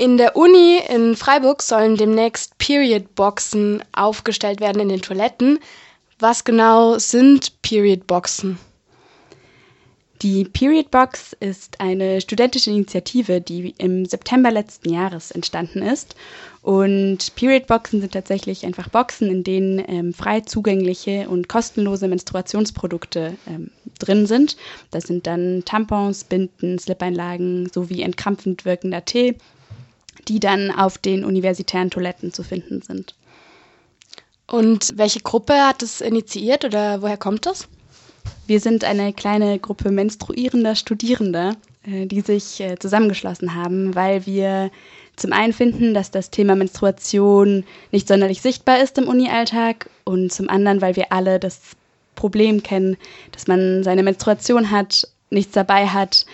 In 0.00 0.16
der 0.16 0.36
Uni 0.36 0.80
in 0.88 1.16
Freiburg 1.16 1.60
sollen 1.60 1.96
demnächst 1.96 2.56
Period-Boxen 2.58 3.82
aufgestellt 3.90 4.60
werden 4.60 4.80
in 4.80 4.88
den 4.88 5.02
Toiletten. 5.02 5.58
Was 6.20 6.44
genau 6.44 6.98
sind 6.98 7.60
Period-Boxen? 7.62 8.58
Die 10.22 10.44
Period 10.44 10.90
Box 10.90 11.36
ist 11.38 11.80
eine 11.80 12.20
studentische 12.20 12.70
Initiative, 12.70 13.40
die 13.40 13.74
im 13.78 14.04
September 14.04 14.50
letzten 14.52 14.92
Jahres 14.92 15.32
entstanden 15.32 15.82
ist. 15.82 16.14
Und 16.62 17.34
Period 17.36 17.66
Boxen 17.66 18.00
sind 18.00 18.12
tatsächlich 18.12 18.66
einfach 18.66 18.88
Boxen, 18.88 19.28
in 19.28 19.44
denen 19.44 19.82
ähm, 19.88 20.12
frei 20.12 20.40
zugängliche 20.40 21.28
und 21.28 21.48
kostenlose 21.48 22.08
Menstruationsprodukte 22.08 23.36
ähm, 23.48 23.70
drin 23.98 24.26
sind. 24.26 24.56
Das 24.90 25.04
sind 25.04 25.26
dann 25.26 25.62
Tampons, 25.64 26.24
Binden, 26.24 26.78
Slip-Einlagen 26.78 27.68
sowie 27.72 28.02
entkrampfend 28.02 28.64
wirkender 28.64 29.04
Tee, 29.04 29.36
die 30.26 30.40
dann 30.40 30.70
auf 30.70 30.98
den 30.98 31.24
universitären 31.24 31.90
Toiletten 31.90 32.32
zu 32.32 32.42
finden 32.42 32.82
sind. 32.82 33.14
Und 34.46 34.96
welche 34.96 35.20
Gruppe 35.20 35.54
hat 35.54 35.82
es 35.82 36.00
initiiert 36.00 36.64
oder 36.64 37.02
woher 37.02 37.18
kommt 37.18 37.46
das? 37.46 37.68
Wir 38.46 38.60
sind 38.60 38.82
eine 38.82 39.12
kleine 39.12 39.58
Gruppe 39.58 39.90
menstruierender 39.90 40.74
Studierender, 40.74 41.56
äh, 41.84 42.06
die 42.06 42.22
sich 42.22 42.60
äh, 42.60 42.78
zusammengeschlossen 42.78 43.54
haben, 43.54 43.94
weil 43.94 44.24
wir 44.24 44.70
zum 45.16 45.32
einen 45.32 45.52
finden, 45.52 45.94
dass 45.94 46.10
das 46.10 46.30
Thema 46.30 46.54
Menstruation 46.54 47.64
nicht 47.92 48.08
sonderlich 48.08 48.40
sichtbar 48.40 48.80
ist 48.80 48.96
im 48.98 49.08
Uni-Alltag 49.08 49.90
und 50.04 50.32
zum 50.32 50.48
anderen, 50.48 50.80
weil 50.80 50.96
wir 50.96 51.12
alle 51.12 51.38
das 51.38 51.60
Problem 52.14 52.62
kennen, 52.62 52.96
dass 53.32 53.46
man 53.46 53.84
seine 53.84 54.02
Menstruation 54.02 54.70
hat, 54.70 55.08
nichts 55.30 55.52
dabei 55.52 55.88
hat 55.88 56.24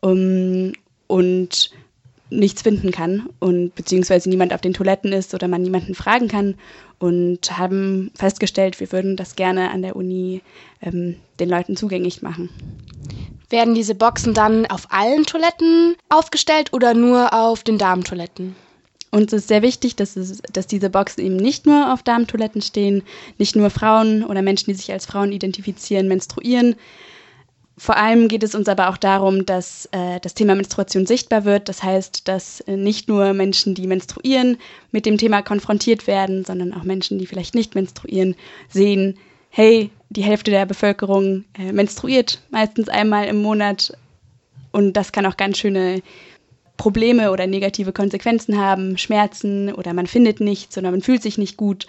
um, 0.00 0.72
und 1.06 1.70
nichts 2.30 2.62
finden 2.62 2.90
kann 2.90 3.28
und 3.38 3.74
beziehungsweise 3.74 4.28
niemand 4.28 4.52
auf 4.52 4.60
den 4.60 4.74
Toiletten 4.74 5.12
ist 5.12 5.34
oder 5.34 5.48
man 5.48 5.62
niemanden 5.62 5.94
fragen 5.94 6.28
kann 6.28 6.54
und 6.98 7.58
haben 7.58 8.10
festgestellt, 8.14 8.80
wir 8.80 8.92
würden 8.92 9.16
das 9.16 9.36
gerne 9.36 9.70
an 9.70 9.82
der 9.82 9.96
Uni 9.96 10.42
ähm, 10.82 11.16
den 11.40 11.48
Leuten 11.48 11.76
zugänglich 11.76 12.22
machen. 12.22 12.50
Werden 13.50 13.74
diese 13.74 13.94
Boxen 13.94 14.34
dann 14.34 14.66
auf 14.66 14.88
allen 14.90 15.24
Toiletten 15.24 15.96
aufgestellt 16.10 16.72
oder 16.72 16.92
nur 16.94 17.32
auf 17.32 17.62
den 17.62 17.78
Damentoiletten? 17.78 18.54
Uns 19.10 19.32
ist 19.32 19.48
sehr 19.48 19.62
wichtig, 19.62 19.96
dass, 19.96 20.16
es, 20.16 20.42
dass 20.52 20.66
diese 20.66 20.90
Boxen 20.90 21.24
eben 21.24 21.36
nicht 21.36 21.64
nur 21.64 21.94
auf 21.94 22.02
Damentoiletten 22.02 22.60
stehen, 22.60 23.02
nicht 23.38 23.56
nur 23.56 23.70
Frauen 23.70 24.22
oder 24.22 24.42
Menschen, 24.42 24.66
die 24.66 24.74
sich 24.74 24.92
als 24.92 25.06
Frauen 25.06 25.32
identifizieren, 25.32 26.08
menstruieren, 26.08 26.76
vor 27.78 27.96
allem 27.96 28.28
geht 28.28 28.42
es 28.42 28.54
uns 28.54 28.68
aber 28.68 28.90
auch 28.90 28.96
darum, 28.96 29.46
dass 29.46 29.88
äh, 29.92 30.20
das 30.20 30.34
Thema 30.34 30.54
Menstruation 30.54 31.06
sichtbar 31.06 31.44
wird. 31.44 31.68
Das 31.68 31.82
heißt, 31.82 32.26
dass 32.26 32.60
äh, 32.60 32.76
nicht 32.76 33.08
nur 33.08 33.32
Menschen, 33.32 33.74
die 33.74 33.86
menstruieren, 33.86 34.58
mit 34.90 35.06
dem 35.06 35.16
Thema 35.16 35.42
konfrontiert 35.42 36.06
werden, 36.06 36.44
sondern 36.44 36.74
auch 36.74 36.82
Menschen, 36.82 37.18
die 37.18 37.26
vielleicht 37.26 37.54
nicht 37.54 37.74
menstruieren, 37.74 38.34
sehen, 38.68 39.16
hey, 39.50 39.90
die 40.10 40.22
Hälfte 40.22 40.50
der 40.50 40.66
Bevölkerung 40.66 41.44
äh, 41.56 41.72
menstruiert 41.72 42.40
meistens 42.50 42.88
einmal 42.88 43.26
im 43.26 43.40
Monat 43.40 43.92
und 44.72 44.94
das 44.94 45.12
kann 45.12 45.26
auch 45.26 45.36
ganz 45.36 45.58
schöne 45.58 46.02
Probleme 46.76 47.32
oder 47.32 47.46
negative 47.46 47.92
Konsequenzen 47.92 48.58
haben, 48.58 48.98
Schmerzen 48.98 49.72
oder 49.72 49.92
man 49.94 50.06
findet 50.06 50.40
nichts 50.40 50.78
oder 50.78 50.90
man 50.90 51.02
fühlt 51.02 51.22
sich 51.22 51.38
nicht 51.38 51.56
gut. 51.56 51.86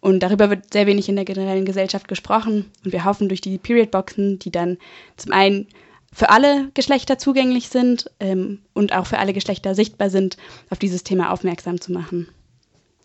Und 0.00 0.20
darüber 0.20 0.48
wird 0.48 0.72
sehr 0.72 0.86
wenig 0.86 1.08
in 1.08 1.16
der 1.16 1.24
generellen 1.24 1.64
Gesellschaft 1.64 2.08
gesprochen. 2.08 2.70
Und 2.84 2.92
wir 2.92 3.04
hoffen 3.04 3.28
durch 3.28 3.40
die 3.40 3.58
Periodboxen, 3.58 4.38
die 4.38 4.50
dann 4.50 4.78
zum 5.16 5.32
einen 5.32 5.68
für 6.12 6.30
alle 6.30 6.70
Geschlechter 6.74 7.18
zugänglich 7.18 7.68
sind 7.68 8.10
ähm, 8.18 8.60
und 8.72 8.92
auch 8.92 9.06
für 9.06 9.18
alle 9.18 9.32
Geschlechter 9.32 9.74
sichtbar 9.74 10.10
sind, 10.10 10.36
auf 10.70 10.78
dieses 10.78 11.04
Thema 11.04 11.30
aufmerksam 11.30 11.80
zu 11.80 11.92
machen. 11.92 12.28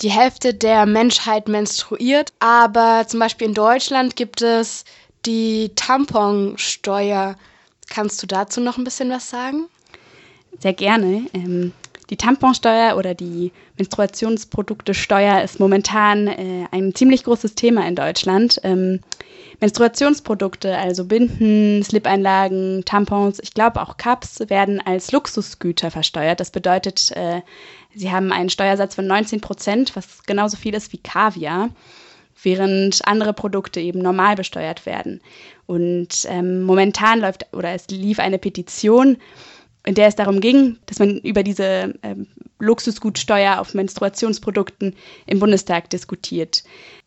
Die 0.02 0.10
Hälfte 0.10 0.54
der 0.54 0.86
Menschheit 0.86 1.48
menstruiert, 1.48 2.34
aber 2.40 3.06
zum 3.08 3.20
Beispiel 3.20 3.48
in 3.48 3.54
Deutschland 3.54 4.16
gibt 4.16 4.42
es 4.42 4.84
die 5.26 5.72
Tamponsteuer. 5.76 7.36
Kannst 7.89 8.22
du 8.22 8.28
dazu 8.28 8.60
noch 8.60 8.78
ein 8.78 8.84
bisschen 8.84 9.10
was 9.10 9.30
sagen? 9.30 9.67
Sehr 10.60 10.73
gerne. 10.73 11.28
Ähm, 11.34 11.72
die 12.10 12.17
Tamponsteuer 12.17 12.98
oder 12.98 13.16
die 13.16 13.52
Menstruationsproduktesteuer 13.77 15.42
ist 15.42 15.60
momentan 15.60 16.27
äh, 16.27 16.66
ein 16.71 16.93
ziemlich 16.93 17.23
großes 17.23 17.55
Thema 17.55 17.88
in 17.88 17.95
Deutschland. 17.95 18.60
Ähm, 18.64 18.99
Menstruationsprodukte, 19.60 20.77
also 20.77 21.05
Binden, 21.05 21.83
Slip-Einlagen, 21.83 22.83
Tampons, 22.86 23.39
ich 23.42 23.54
glaube 23.54 23.82
auch 23.82 23.98
Cups, 23.98 24.42
werden 24.49 24.82
als 24.86 25.11
Luxusgüter 25.11 25.92
versteuert. 25.92 26.39
Das 26.39 26.52
bedeutet, 26.52 27.11
äh, 27.11 27.42
sie 27.93 28.11
haben 28.11 28.32
einen 28.32 28.49
Steuersatz 28.49 28.95
von 28.95 29.08
19 29.08 29.42
Prozent, 29.42 29.95
was 29.95 30.23
genauso 30.23 30.58
viel 30.58 30.73
ist 30.73 30.93
wie 30.93 30.98
Kaviar, 30.98 31.70
während 32.43 33.08
andere 33.08 33.33
Produkte 33.33 33.80
eben 33.80 33.99
normal 33.99 34.36
besteuert 34.36 34.86
werden. 34.86 35.22
Und 35.66 36.27
ähm, 36.27 36.64
momentan 36.64 37.20
läuft 37.20 37.48
oder 37.54 37.72
es 37.72 37.87
lief 37.87 38.20
eine 38.20 38.37
Petition, 38.37 39.17
in 39.86 39.96
der 39.96 40.08
es 40.08 40.16
darum 40.16 40.40
ging, 40.40 40.78
dass 40.88 41.00
man 41.00 41.20
über 41.20 41.44
diese 41.44 41.94
ähm, 42.04 42.28
Luxusgutsteuer 42.60 43.60
auf 43.60 43.73
Menstruationsprodukten 43.73 44.96
im 45.28 45.40
Bundestag 45.40 45.90
diskutiert. 45.90 46.64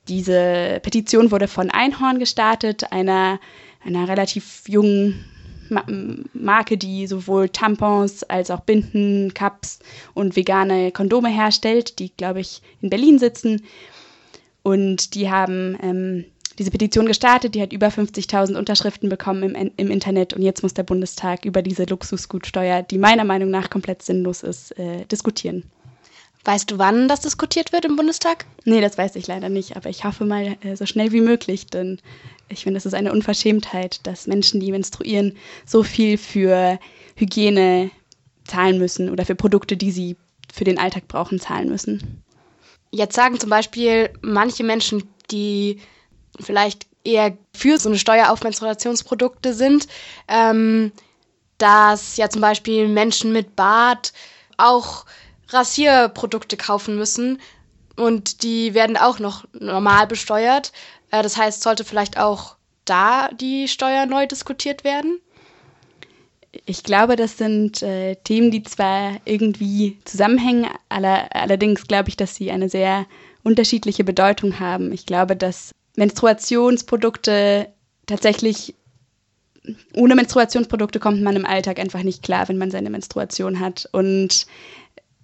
Diese 0.09 0.81
Petition 0.83 1.31
wurde 1.31 1.49
von 1.49 1.71
Einhorn 1.71 2.19
gestartet, 2.19 2.93
einer, 2.93 3.41
einer 3.84 4.09
relativ 4.09 4.62
jungen 4.69 5.25
Marke, 6.33 6.78
die 6.78 7.06
sowohl 7.06 7.50
Tampons 7.50 8.22
als 8.25 8.50
auch 8.50 8.61
Binden, 8.61 9.34
Cups 9.34 9.81
und 10.15 10.34
vegane 10.34 10.93
Kondome 10.93 11.28
herstellt, 11.28 11.99
die, 11.99 12.10
glaube 12.16 12.41
ich, 12.41 12.62
in 12.81 12.89
Berlin 12.91 13.19
sitzen. 13.19 13.65
Und 14.62 15.15
die 15.15 15.31
haben 15.31 15.77
ähm, 15.83 16.25
diese 16.58 16.70
Petition 16.70 17.06
gestartet, 17.06 17.54
die 17.54 17.62
hat 17.62 17.72
über 17.72 17.88
50.000 17.88 18.56
Unterschriften 18.56 19.08
bekommen 19.08 19.54
im, 19.54 19.70
im, 19.76 19.91
Internet 19.91 20.34
und 20.34 20.42
jetzt 20.42 20.62
muss 20.62 20.74
der 20.74 20.82
Bundestag 20.82 21.44
über 21.44 21.62
diese 21.62 21.84
Luxusgutsteuer, 21.84 22.82
die 22.82 22.98
meiner 22.98 23.24
Meinung 23.24 23.50
nach 23.50 23.70
komplett 23.70 24.02
sinnlos 24.02 24.42
ist, 24.42 24.76
äh, 24.78 25.04
diskutieren. 25.06 25.64
Weißt 26.44 26.70
du, 26.70 26.78
wann 26.78 27.08
das 27.08 27.20
diskutiert 27.20 27.72
wird 27.72 27.84
im 27.84 27.97
Bundestag? 27.97 28.47
Nee, 28.64 28.80
das 28.80 28.97
weiß 28.97 29.16
ich 29.16 29.26
leider 29.26 29.48
nicht, 29.48 29.76
aber 29.76 29.91
ich 29.91 30.04
hoffe 30.04 30.24
mal 30.24 30.56
äh, 30.62 30.76
so 30.76 30.86
schnell 30.86 31.12
wie 31.12 31.20
möglich, 31.20 31.66
denn 31.66 32.00
ich 32.48 32.62
finde, 32.64 32.78
es 32.78 32.86
ist 32.86 32.94
eine 32.94 33.12
Unverschämtheit, 33.12 34.06
dass 34.06 34.26
Menschen, 34.26 34.60
die 34.60 34.70
menstruieren, 34.72 35.36
so 35.66 35.82
viel 35.82 36.16
für 36.18 36.78
Hygiene 37.16 37.91
zahlen 38.44 38.78
müssen 38.78 39.10
oder 39.10 39.26
für 39.26 39.34
Produkte, 39.34 39.76
die 39.76 39.91
sie 39.91 40.16
für 40.52 40.64
den 40.64 40.78
Alltag 40.78 41.06
brauchen, 41.06 41.38
zahlen 41.38 41.68
müssen. 41.68 42.22
Jetzt 42.91 43.14
sagen 43.14 43.38
zum 43.38 43.50
Beispiel 43.50 44.10
manche 44.22 44.64
Menschen, 44.64 45.02
die 45.30 45.78
vielleicht 46.41 46.87
eher 47.04 47.37
für 47.54 47.78
so 47.78 47.88
eine 47.88 47.99
Steuer 47.99 48.31
auf 48.31 48.43
Menstruationsprodukte 48.43 49.54
sind, 49.54 49.88
ähm, 50.28 50.93
dass 51.59 52.16
ja 52.16 52.28
zum 52.28 52.41
Beispiel 52.41 52.88
Menschen 52.88 53.32
mit 53.32 53.56
Bart 53.56 54.12
auch 54.56 55.06
Rasierprodukte 55.48 56.56
kaufen 56.56 56.97
müssen 56.97 57.41
und 57.97 58.43
die 58.43 58.75
werden 58.75 58.97
auch 58.97 59.19
noch 59.19 59.44
normal 59.53 60.06
besteuert. 60.06 60.72
Äh, 61.10 61.22
das 61.22 61.37
heißt, 61.37 61.62
sollte 61.62 61.84
vielleicht 61.84 62.19
auch 62.19 62.56
da 62.84 63.28
die 63.28 63.69
Steuer 63.69 64.06
neu 64.06 64.27
diskutiert 64.27 64.84
werden? 64.84 65.21
Ich 66.65 66.82
glaube, 66.82 67.16
das 67.16 67.37
sind 67.37 67.82
äh, 67.82 68.16
Themen, 68.16 68.50
die 68.50 68.62
zwar 68.62 69.21
irgendwie 69.25 69.98
zusammenhängen, 70.04 70.71
aller, 70.88 71.34
allerdings 71.34 71.87
glaube 71.87 72.09
ich, 72.09 72.16
dass 72.16 72.34
sie 72.37 72.50
eine 72.50 72.69
sehr 72.69 73.06
unterschiedliche 73.43 74.04
Bedeutung 74.04 74.59
haben. 74.59 74.93
Ich 74.93 75.06
glaube, 75.06 75.37
dass 75.37 75.72
Menstruationsprodukte 75.98 77.69
tatsächlich 78.06 78.75
ohne 79.94 80.14
Menstruationsprodukte 80.14 81.00
kommt 81.00 81.20
man 81.22 81.34
im 81.36 81.44
Alltag 81.44 81.78
einfach 81.78 82.03
nicht 82.04 82.22
klar, 82.22 82.48
wenn 82.48 82.56
man 82.56 82.70
seine 82.70 82.88
Menstruation 82.88 83.59
hat. 83.60 83.88
Und 83.92 84.47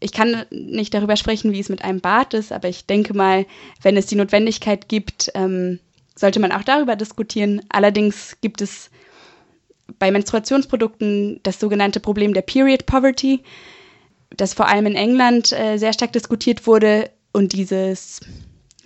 ich 0.00 0.12
kann 0.12 0.44
nicht 0.50 0.92
darüber 0.92 1.16
sprechen, 1.16 1.52
wie 1.52 1.60
es 1.60 1.68
mit 1.68 1.82
einem 1.82 2.00
Bad 2.00 2.34
ist, 2.34 2.52
aber 2.52 2.68
ich 2.68 2.86
denke 2.86 3.14
mal, 3.14 3.46
wenn 3.82 3.96
es 3.96 4.06
die 4.06 4.16
Notwendigkeit 4.16 4.88
gibt, 4.88 5.30
ähm, 5.34 5.78
sollte 6.16 6.40
man 6.40 6.52
auch 6.52 6.64
darüber 6.64 6.96
diskutieren. 6.96 7.62
Allerdings 7.68 8.36
gibt 8.40 8.60
es 8.60 8.90
bei 10.00 10.10
Menstruationsprodukten 10.10 11.40
das 11.44 11.60
sogenannte 11.60 12.00
Problem 12.00 12.34
der 12.34 12.42
Period 12.42 12.84
Poverty, 12.84 13.44
das 14.36 14.54
vor 14.54 14.66
allem 14.68 14.86
in 14.86 14.96
England 14.96 15.52
äh, 15.52 15.78
sehr 15.78 15.92
stark 15.92 16.12
diskutiert 16.12 16.66
wurde. 16.66 17.10
Und 17.32 17.52
dieses 17.52 18.20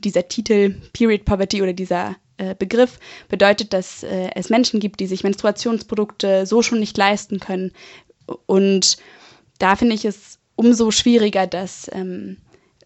dieser 0.04 0.28
Titel 0.28 0.74
Period 0.92 1.24
Poverty 1.24 1.62
oder 1.62 1.72
dieser 1.72 2.16
äh, 2.38 2.54
Begriff 2.54 2.98
bedeutet, 3.28 3.72
dass 3.72 4.02
äh, 4.02 4.30
es 4.34 4.50
Menschen 4.50 4.80
gibt, 4.80 5.00
die 5.00 5.06
sich 5.06 5.24
Menstruationsprodukte 5.24 6.46
so 6.46 6.62
schon 6.62 6.80
nicht 6.80 6.96
leisten 6.96 7.40
können. 7.40 7.72
Und 8.46 8.96
da 9.58 9.76
finde 9.76 9.94
ich 9.94 10.04
es 10.04 10.38
umso 10.54 10.90
schwieriger, 10.90 11.46
dass 11.46 11.90
ähm, 11.92 12.36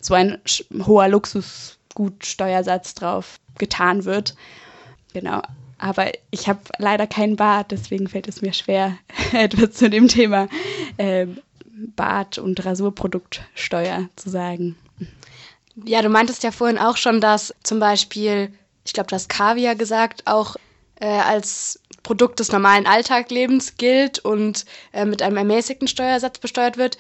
so 0.00 0.14
ein 0.14 0.38
hoher 0.86 1.08
Luxusgutsteuersatz 1.08 2.94
drauf 2.94 3.38
getan 3.58 4.04
wird. 4.04 4.34
Genau. 5.12 5.42
Aber 5.78 6.12
ich 6.30 6.48
habe 6.48 6.60
leider 6.78 7.06
keinen 7.06 7.36
Bart, 7.36 7.72
deswegen 7.72 8.08
fällt 8.08 8.28
es 8.28 8.40
mir 8.40 8.52
schwer, 8.52 8.96
etwas 9.32 9.72
zu 9.72 9.90
dem 9.90 10.08
Thema 10.08 10.48
äh, 10.96 11.26
Bad- 11.96 12.38
und 12.38 12.64
Rasurproduktsteuer 12.64 14.08
zu 14.16 14.30
sagen. 14.30 14.76
Ja, 15.84 16.02
du 16.02 16.08
meintest 16.08 16.42
ja 16.42 16.50
vorhin 16.50 16.78
auch 16.78 16.96
schon, 16.96 17.20
dass 17.20 17.54
zum 17.62 17.80
Beispiel, 17.80 18.52
ich 18.84 18.92
glaube, 18.92 19.10
das 19.10 19.28
Kaviar 19.28 19.74
gesagt, 19.74 20.26
auch 20.26 20.56
äh, 20.96 21.06
als 21.06 21.80
Produkt 22.02 22.40
des 22.40 22.52
normalen 22.52 22.86
Alltaglebens 22.86 23.76
gilt 23.76 24.18
und 24.18 24.64
äh, 24.92 25.04
mit 25.04 25.22
einem 25.22 25.36
ermäßigten 25.36 25.88
Steuersatz 25.88 26.38
besteuert 26.38 26.76
wird. 26.76 26.98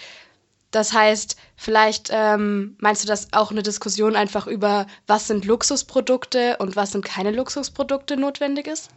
Das 0.70 0.92
heißt, 0.92 1.36
vielleicht 1.54 2.08
ähm, 2.10 2.76
meinst 2.80 3.04
du, 3.04 3.08
dass 3.08 3.32
auch 3.32 3.50
eine 3.50 3.62
Diskussion 3.62 4.16
einfach 4.16 4.46
über, 4.46 4.86
was 5.06 5.26
sind 5.26 5.44
Luxusprodukte 5.44 6.56
und 6.58 6.76
was 6.76 6.92
sind 6.92 7.04
keine 7.04 7.30
Luxusprodukte 7.30 8.16
notwendig 8.16 8.66
ist? 8.66 8.88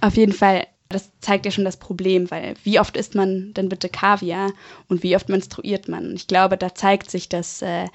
Auf 0.00 0.16
jeden 0.16 0.32
Fall. 0.32 0.66
Das 0.90 1.10
zeigt 1.20 1.46
ja 1.46 1.50
schon 1.50 1.64
das 1.64 1.78
Problem, 1.78 2.30
weil 2.30 2.54
wie 2.62 2.78
oft 2.78 2.96
isst 2.96 3.16
man 3.16 3.52
denn 3.54 3.68
bitte 3.68 3.88
Kaviar 3.88 4.52
und 4.88 5.02
wie 5.02 5.16
oft 5.16 5.28
menstruiert 5.28 5.88
man? 5.88 6.14
Ich 6.14 6.28
glaube, 6.28 6.56
da 6.56 6.74
zeigt 6.74 7.10
sich, 7.10 7.28
dass 7.28 7.62
äh, 7.62 7.88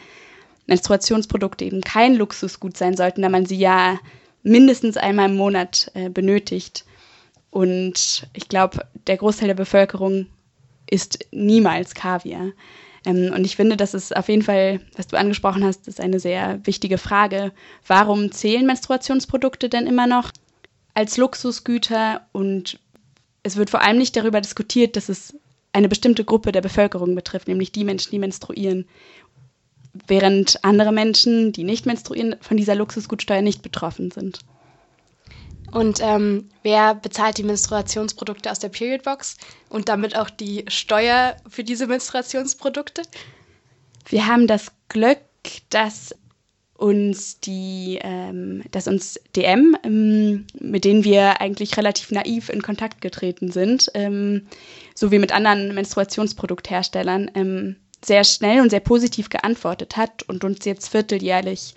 Menstruationsprodukte 0.69 1.66
eben 1.66 1.81
kein 1.81 2.16
Luxusgut 2.16 2.77
sein 2.77 2.95
sollten, 2.95 3.21
da 3.21 3.30
man 3.30 3.45
sie 3.45 3.57
ja 3.57 4.00
mindestens 4.44 4.98
einmal 4.98 5.30
im 5.30 5.36
Monat 5.36 5.92
äh, 5.94 6.10
benötigt. 6.10 6.86
Und 7.51 8.27
ich 8.33 8.48
glaube, 8.48 8.86
der 9.07 9.18
Großteil 9.18 9.48
der 9.48 9.56
Bevölkerung 9.56 10.27
isst 10.89 11.25
niemals 11.31 11.94
Kaviar. 11.94 12.51
Ähm, 13.06 13.33
und 13.33 13.45
ich 13.45 13.56
finde, 13.56 13.77
das 13.77 13.94
ist 13.94 14.16
auf 14.16 14.30
jeden 14.30 14.44
Fall, 14.44 14.81
was 14.95 15.07
du 15.07 15.18
angesprochen 15.18 15.63
hast, 15.63 15.88
ist 15.88 16.00
eine 16.00 16.19
sehr 16.19 16.60
wichtige 16.66 16.98
Frage. 16.98 17.51
Warum 17.88 18.31
zählen 18.31 18.66
Menstruationsprodukte 18.66 19.69
denn 19.69 19.88
immer 19.88 20.07
noch 20.07 20.31
als 20.94 21.18
Luxusgüter? 21.18 22.21
Und 22.31 22.80
es 23.44 23.56
wird 23.56 23.69
vor 23.69 23.81
allem 23.81 23.98
nicht 23.98 24.16
darüber 24.16 24.42
diskutiert, 24.42 24.95
dass 24.95 25.10
es 25.10 25.36
eine 25.71 25.89
bestimmte 25.89 26.25
Gruppe 26.25 26.51
der 26.51 26.62
Bevölkerung 26.62 27.16
betrifft, 27.16 27.48
nämlich 27.48 27.71
die 27.71 27.83
Menschen, 27.83 28.12
die 28.12 28.19
menstruieren. 28.19 28.86
Während 30.07 30.63
andere 30.63 30.92
Menschen, 30.92 31.51
die 31.51 31.63
nicht 31.63 31.86
menstruieren, 31.86 32.36
von 32.42 32.57
dieser 32.57 32.75
Luxusgutsteuer 32.75 33.42
nicht 33.42 33.62
betroffen 33.62 34.12
sind. 34.12 34.40
Und 35.72 36.00
ähm, 36.01 36.50
wer 36.63 36.96
bezahlt 36.96 37.38
die 37.38 37.44
Menstruationsprodukte 37.44 38.50
aus 38.51 38.60
der 38.60 38.69
Periodbox 38.69 39.38
und 39.69 39.88
damit 39.88 40.18
auch 40.18 40.30
die 40.30 40.66
Steuer 40.68 41.36
für 41.48 41.63
diese 41.63 41.88
Menstruationsprodukte? 41.88 43.04
Wir 44.07 44.25
haben 44.25 44.48
das 44.48 44.72
Glück, 44.88 45.19
dass 45.69 46.16
uns 46.80 47.40
die, 47.42 48.00
ähm, 48.02 48.63
dass 48.72 48.88
uns 48.88 49.19
DM, 49.36 49.78
ähm, 49.84 50.48
mit 50.60 50.86
denen 50.86 51.04
wir 51.04 51.42
eigentlich 51.42 51.75
relativ 51.78 52.10
naiv 52.12 52.50
in 52.50 52.62
Kontakt 52.62 53.02
getreten 53.02 53.52
sind, 53.52 53.92
ähm, 53.94 54.48
sowie 54.95 55.19
mit 55.19 55.34
anderen 55.34 55.75
Menstruationsproduktherstellern, 55.75 57.30
ähm, 57.36 57.75
sehr 58.04 58.24
schnell 58.24 58.62
und 58.62 58.69
sehr 58.69 58.80
positiv 58.80 59.30
geantwortet 59.30 59.98
hat 59.98 60.24
und 60.24 60.44
uns 60.44 60.66
jetzt 60.66 60.90
vierteljährlich 60.90 61.75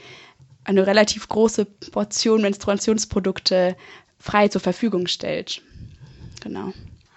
eine 0.64 0.86
relativ 0.86 1.28
große 1.28 1.64
Portion 1.64 2.42
Menstruationsprodukte 2.42 3.76
frei 4.19 4.48
zur 4.48 4.60
Verfügung 4.60 5.08
stellt. 5.08 5.62
Genau. 6.40 6.72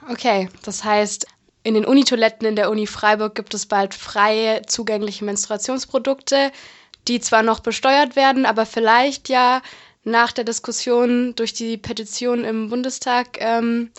Okay, 0.09 0.49
das 0.63 0.83
heißt, 0.83 1.27
in 1.63 1.73
den 1.73 1.85
Unitoiletten 1.85 2.47
in 2.47 2.55
der 2.55 2.69
Uni 2.69 2.87
Freiburg 2.87 3.35
gibt 3.35 3.53
es 3.53 3.65
bald 3.65 3.93
freie 3.93 4.63
zugängliche 4.63 5.25
Menstruationsprodukte, 5.25 6.51
die 7.07 7.19
zwar 7.19 7.43
noch 7.43 7.59
besteuert 7.59 8.15
werden, 8.15 8.45
aber 8.45 8.65
vielleicht 8.65 9.29
ja 9.29 9.61
nach 10.03 10.31
der 10.31 10.43
Diskussion 10.43 11.33
durch 11.35 11.53
die 11.53 11.77
Petition 11.77 12.43
im 12.43 12.69
Bundestag 12.69 13.39
ähm, 13.39 13.91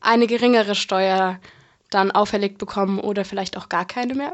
eine 0.00 0.26
geringere 0.26 0.74
Steuer 0.74 1.40
dann 1.90 2.10
auferlegt 2.10 2.58
bekommen 2.58 2.98
oder 2.98 3.24
vielleicht 3.24 3.56
auch 3.56 3.68
gar 3.68 3.86
keine 3.86 4.14
mehr? 4.14 4.32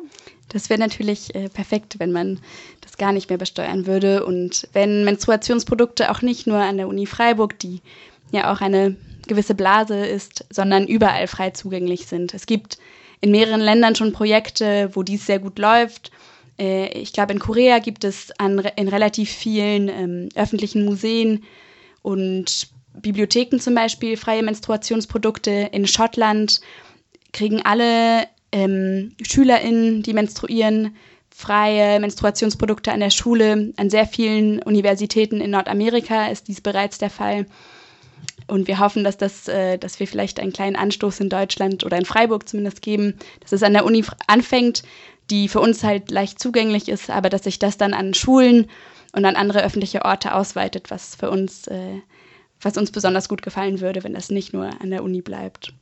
Das 0.49 0.71
wäre 0.71 0.81
natürlich 0.81 1.35
äh, 1.35 1.49
perfekt, 1.49 1.99
wenn 1.99 2.13
man 2.13 2.41
das 2.81 2.97
gar 2.97 3.13
nicht 3.13 3.29
mehr 3.29 3.39
besteuern 3.39 3.87
würde. 3.87 4.25
Und 4.25 4.69
wenn 4.73 5.05
Menstruationsprodukte 5.05 6.11
auch 6.11 6.23
nicht 6.23 6.47
nur 6.47 6.59
an 6.59 6.77
der 6.77 6.89
Uni 6.89 7.07
Freiburg, 7.07 7.59
die 7.59 7.81
ja 8.33 8.53
auch 8.53 8.61
eine 8.61 8.97
gewisse 9.27 9.55
Blase 9.55 10.05
ist, 10.05 10.45
sondern 10.51 10.87
überall 10.87 11.27
frei 11.27 11.51
zugänglich 11.51 12.07
sind. 12.07 12.35
Es 12.35 12.47
gibt 12.47 12.79
in 13.21 13.31
mehreren 13.31 13.61
Ländern 13.61 13.95
schon 13.95 14.13
Projekte, 14.13 14.91
wo 14.93 15.03
dies 15.03 15.27
sehr 15.27 15.39
gut 15.39 15.59
läuft. 15.59 16.11
Äh, 16.59 16.89
ich 16.99 17.13
glaube, 17.13 17.33
in 17.33 17.39
Korea 17.39 17.79
gibt 17.79 18.05
es 18.05 18.33
an, 18.39 18.59
in 18.77 18.89
relativ 18.89 19.31
vielen 19.31 19.89
ähm, 19.89 20.29
öffentlichen 20.35 20.85
Museen 20.85 21.45
und 22.03 22.69
Bibliotheken 23.01 23.59
zum 23.59 23.75
Beispiel 23.75 24.17
freie 24.17 24.43
Menstruationsprodukte. 24.43 25.71
In 25.73 25.87
Schottland 25.87 26.61
kriegen 27.35 27.61
alle 27.63 28.27
ähm, 28.53 29.13
SchülerInnen, 29.21 30.03
die 30.03 30.15
menstruieren, 30.15 30.97
freie 31.29 32.01
Menstruationsprodukte 32.01 32.93
an 32.93 33.01
der 33.01 33.11
Schule. 33.11 33.73
An 33.77 33.91
sehr 33.91 34.07
vielen 34.07 34.63
Universitäten 34.63 35.41
in 35.41 35.51
Nordamerika 35.51 36.29
ist 36.29 36.49
dies 36.49 36.61
bereits 36.61 36.97
der 36.99 37.11
Fall. 37.11 37.47
Und 38.47 38.69
wir 38.69 38.79
hoffen, 38.79 39.05
dass, 39.05 39.17
das, 39.17 39.49
äh, 39.49 39.79
dass 39.79 39.99
wir 40.01 40.07
vielleicht 40.07 40.39
einen 40.39 40.53
kleinen 40.53 40.77
Anstoß 40.77 41.21
in 41.21 41.29
Deutschland 41.29 41.85
oder 41.85 41.99
in 41.99 42.05
Freiburg 42.05 42.49
zumindest 42.49 42.83
geben, 42.83 43.15
dass 43.41 43.53
es 43.53 43.63
an 43.63 43.73
der 43.73 43.85
Uni 43.85 44.05
anfängt, 44.27 44.83
die 45.31 45.49
für 45.49 45.61
uns 45.61 45.83
halt 45.83 46.11
leicht 46.11 46.39
zugänglich 46.39 46.89
ist, 46.89 47.11
aber 47.11 47.31
dass 47.31 47.45
sich 47.45 47.59
das 47.59 47.79
dann 47.79 47.95
an 47.95 48.15
Schulen 48.15 48.71
und 49.13 49.25
an 49.25 49.37
andere 49.37 49.65
öffentliche 49.65 50.05
Orte 50.05 50.35
ausweitet, 50.35 50.91
was 50.91 51.15
für 51.15 51.31
uns, 51.31 51.67
äh, 51.69 52.01
was 52.61 52.77
uns 52.77 52.93
besonders 52.93 53.29
gut 53.29 53.43
gefallen 53.43 53.81
würde, 53.81 54.05
wenn 54.05 54.15
das 54.15 54.31
nicht 54.31 54.53
nur 54.53 54.71
an 54.81 54.91
der 54.91 55.03
Uni 55.03 55.23
bleibt. 55.23 55.73